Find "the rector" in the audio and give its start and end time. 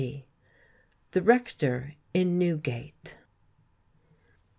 1.11-1.93